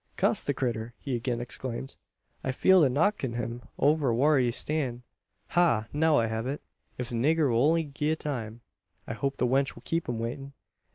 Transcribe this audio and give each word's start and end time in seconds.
"Cuss 0.17 0.43
the 0.43 0.55
critter!" 0.55 0.95
he 0.97 1.15
again 1.15 1.39
exclaimed. 1.39 1.95
"I 2.43 2.51
feel 2.53 2.79
like 2.81 2.91
knockin' 2.91 3.33
him 3.33 3.61
over 3.77 4.11
whar 4.11 4.39
he 4.39 4.49
stan's. 4.49 5.03
Ha! 5.49 5.89
now 5.93 6.17
I 6.17 6.25
hev 6.25 6.47
it, 6.47 6.63
if 6.97 7.09
the 7.09 7.15
nigger 7.15 7.51
will 7.51 7.65
only 7.67 7.83
gie 7.83 8.15
time. 8.15 8.61
I 9.05 9.13
hope 9.13 9.37
the 9.37 9.45
wench 9.45 9.75
will 9.75 9.83
keep 9.85 10.09
him 10.09 10.17
waitin'. 10.17 10.53